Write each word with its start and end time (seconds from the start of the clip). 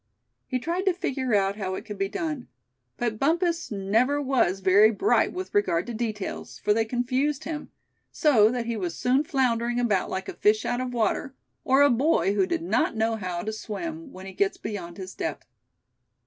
He 0.47 0.57
tried 0.57 0.85
to 0.87 0.95
figure 0.95 1.35
out 1.35 1.57
how 1.57 1.75
it 1.75 1.85
could 1.85 1.99
be 1.99 2.09
done; 2.09 2.47
but 2.97 3.19
Bumpus 3.19 3.69
never 3.69 4.19
was 4.19 4.59
very 4.59 4.89
bright 4.89 5.31
with 5.31 5.53
regard 5.53 5.85
to 5.85 5.93
details, 5.93 6.57
for 6.57 6.73
they 6.73 6.85
confused 6.85 7.43
him; 7.43 7.69
so 8.11 8.49
that 8.49 8.65
he 8.65 8.75
was 8.75 8.95
soon 8.97 9.23
floundering 9.23 9.79
about 9.79 10.09
like 10.09 10.27
a 10.27 10.33
fish 10.33 10.65
out 10.65 10.81
of 10.81 10.91
water; 10.91 11.35
or 11.63 11.83
a 11.83 11.91
boy 11.91 12.33
who 12.33 12.47
did 12.47 12.63
not 12.63 12.95
know 12.97 13.15
how 13.15 13.43
to 13.43 13.53
swim, 13.53 14.11
when 14.11 14.25
he 14.25 14.33
gets 14.33 14.57
beyond 14.57 14.97
his 14.97 15.13
depth. 15.13 15.45